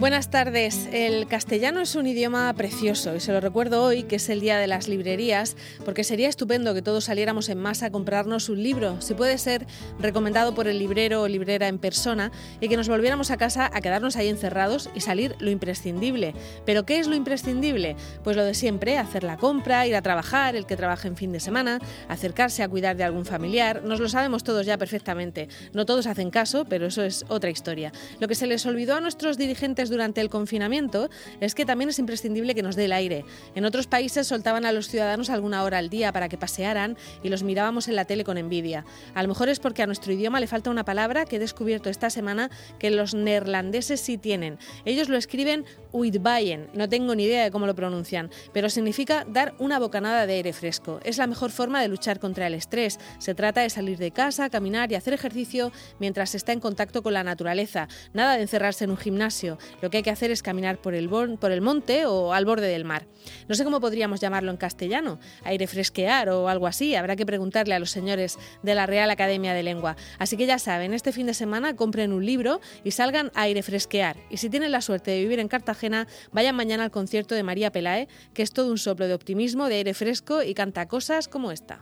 [0.00, 0.88] Buenas tardes.
[0.92, 4.56] El castellano es un idioma precioso y se lo recuerdo hoy, que es el día
[4.56, 8.98] de las librerías, porque sería estupendo que todos saliéramos en masa a comprarnos un libro,
[9.02, 9.66] si puede ser
[9.98, 12.32] recomendado por el librero o librera en persona,
[12.62, 16.34] y que nos volviéramos a casa a quedarnos ahí encerrados y salir lo imprescindible.
[16.64, 17.94] ¿Pero qué es lo imprescindible?
[18.24, 21.30] Pues lo de siempre, hacer la compra, ir a trabajar, el que trabaja en fin
[21.30, 21.78] de semana,
[22.08, 23.82] acercarse a cuidar de algún familiar.
[23.84, 25.48] Nos lo sabemos todos ya perfectamente.
[25.74, 27.92] No todos hacen caso, pero eso es otra historia.
[28.18, 31.98] Lo que se les olvidó a nuestros dirigentes durante el confinamiento es que también es
[31.98, 33.24] imprescindible que nos dé el aire.
[33.54, 37.28] En otros países soltaban a los ciudadanos alguna hora al día para que pasearan y
[37.28, 38.84] los mirábamos en la tele con envidia.
[39.14, 41.90] A lo mejor es porque a nuestro idioma le falta una palabra que he descubierto
[41.90, 44.58] esta semana que los neerlandeses sí tienen.
[44.84, 49.54] Ellos lo escriben uitbayen, no tengo ni idea de cómo lo pronuncian, pero significa dar
[49.58, 51.00] una bocanada de aire fresco.
[51.04, 52.98] Es la mejor forma de luchar contra el estrés.
[53.18, 57.14] Se trata de salir de casa, caminar y hacer ejercicio mientras está en contacto con
[57.14, 57.88] la naturaleza.
[58.12, 59.58] Nada de encerrarse en un gimnasio.
[59.82, 62.68] Lo que hay que hacer es caminar por el, por el monte o al borde
[62.68, 63.06] del mar.
[63.48, 66.94] No sé cómo podríamos llamarlo en castellano, aire fresquear o algo así.
[66.94, 69.96] Habrá que preguntarle a los señores de la Real Academia de Lengua.
[70.18, 73.62] Así que ya saben, este fin de semana compren un libro y salgan a aire
[73.62, 74.16] fresquear.
[74.30, 77.72] Y si tienen la suerte de vivir en Cartagena, vayan mañana al concierto de María
[77.72, 81.52] Pelae, que es todo un soplo de optimismo, de aire fresco y canta cosas como
[81.52, 81.80] esta.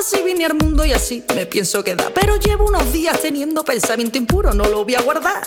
[0.00, 2.10] Así vine al mundo y así me pienso quedar.
[2.14, 5.42] Pero llevo unos días teniendo pensamiento impuro, no lo voy a guardar.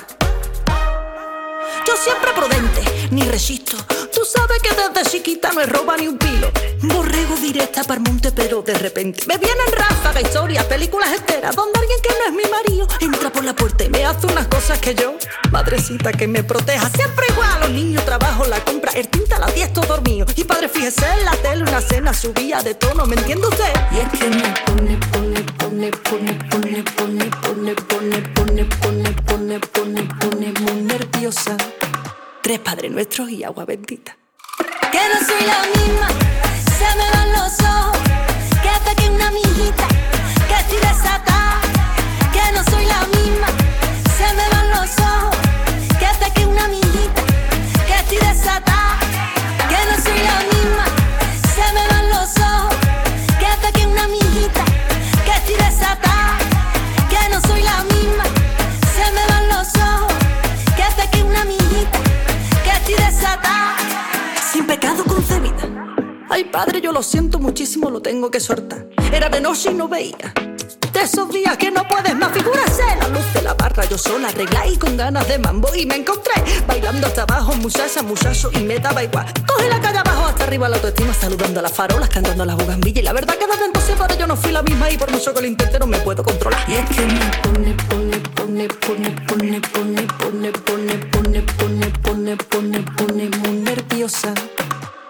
[1.86, 3.76] Yo siempre prudente, ni resisto.
[4.14, 6.50] Tú sabes que desde chiquita no es roba ni un pilo.
[6.82, 11.80] Borrego directa para el monte, pero de repente me vienen ráfagas, historias, películas enteras, donde
[11.80, 14.80] alguien que no es mi marido entra por la puerta y me hace unas cosas
[14.80, 15.16] que yo,
[15.52, 17.60] madrecita que me proteja, siempre igual.
[17.62, 20.26] Los niños, trabajo, la compra, el tinta, la 10 todo dormido.
[20.36, 23.74] Y padre, fíjese en la tele, una cena subía de tono, ¿me entiende usted?
[23.92, 29.60] Y es que me pone, pone, pone, pone, pone, pone, pone, pone, pone, pone, pone,
[29.60, 31.58] pone, pone muy nerviosa.
[32.44, 34.18] Tres padres nuestros y agua bendita.
[64.52, 65.84] Sin pecado concebida.
[66.30, 68.88] Ay, padre, yo lo siento muchísimo, lo tengo que soltar.
[69.12, 70.34] Era de noche y no veía.
[70.94, 74.28] De esos días que no puedes más, figúrase la luz de la barra, yo sola
[74.28, 75.74] arreglá y con ganas de mambo.
[75.76, 76.34] Y me encontré
[76.68, 79.26] bailando hasta abajo, muchacha, muchacho, y me daba igual.
[79.48, 83.02] Coge la calle abajo hasta arriba la autoestima, saludando a las farolas, cantando las bugambillas.
[83.02, 85.34] Y la verdad que desde entonces para yo no fui la misma y por mucho
[85.34, 86.64] que lo intente no me puedo controlar.
[86.70, 92.38] Y es que me pone, pone, pone, pone, pone, pone, pone, pone, pone, pone, pone,
[92.38, 93.03] pone, pone muy
[94.14, 94.34] nerviosa.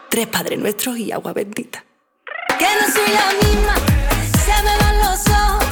[0.09, 1.83] Tres padres nuestros y agua bendita.
[2.59, 3.75] Que no soy la misma,
[4.45, 5.65] se me van los ojos.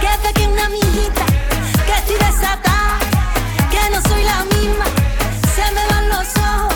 [0.00, 1.26] Que hasta que una amiguita,
[1.86, 2.98] que estoy desatada.
[3.70, 4.86] Que no soy la misma,
[5.54, 6.74] se me van los ojos.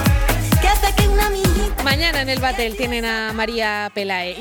[0.61, 1.83] Que hasta que una amiguita.
[1.83, 4.37] Mañana en el Batel tienen a María Pelae.